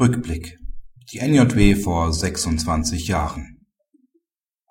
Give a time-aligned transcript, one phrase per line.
[0.00, 0.58] Rückblick.
[1.12, 3.66] Die NJW vor 26 Jahren.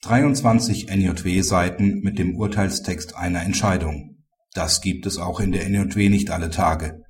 [0.03, 4.19] 23 NJW-Seiten mit dem Urteilstext einer Entscheidung.
[4.55, 7.03] Das gibt es auch in der NJW nicht alle Tage.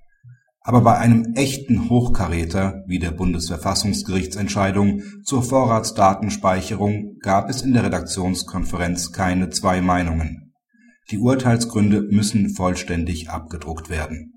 [0.63, 9.13] Aber bei einem echten Hochkaräter wie der Bundesverfassungsgerichtsentscheidung zur Vorratsdatenspeicherung gab es in der Redaktionskonferenz
[9.13, 10.48] keine zwei Meinungen
[11.11, 14.35] die Urteilsgründe müssen vollständig abgedruckt werden.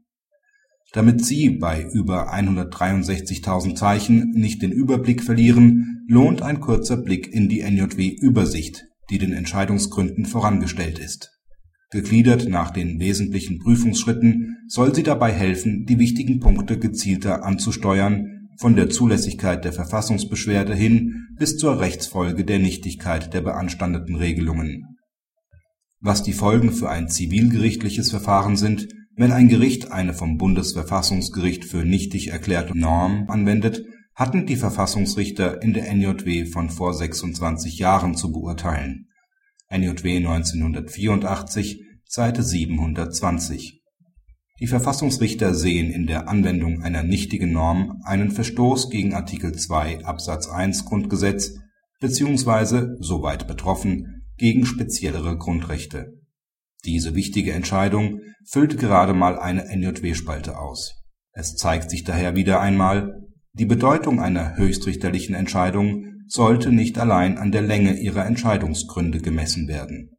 [0.94, 7.48] Damit Sie bei über 163.000 Zeichen nicht den Überblick verlieren, lohnt ein kurzer Blick in
[7.48, 11.32] die NJW-Übersicht, die den Entscheidungsgründen vorangestellt ist.
[11.92, 18.76] Gegliedert nach den wesentlichen Prüfungsschritten soll sie dabei helfen, die wichtigen Punkte gezielter anzusteuern, von
[18.76, 24.91] der Zulässigkeit der Verfassungsbeschwerde hin bis zur Rechtsfolge der Nichtigkeit der beanstandeten Regelungen
[26.02, 31.86] was die Folgen für ein zivilgerichtliches Verfahren sind, wenn ein Gericht eine vom Bundesverfassungsgericht für
[31.86, 33.84] nichtig erklärte Norm anwendet,
[34.16, 39.08] hatten die Verfassungsrichter in der NJW von vor 26 Jahren zu beurteilen
[39.70, 43.82] (NJW 1984, Seite 720).
[44.60, 50.48] Die Verfassungsrichter sehen in der Anwendung einer nichtigen Norm einen Verstoß gegen Artikel 2 Absatz
[50.48, 51.58] 1 Grundgesetz
[52.00, 56.20] beziehungsweise, soweit betroffen gegen speziellere Grundrechte.
[56.84, 60.96] Diese wichtige Entscheidung füllt gerade mal eine NJW-Spalte aus.
[61.32, 63.22] Es zeigt sich daher wieder einmal,
[63.54, 70.18] die Bedeutung einer höchstrichterlichen Entscheidung sollte nicht allein an der Länge ihrer Entscheidungsgründe gemessen werden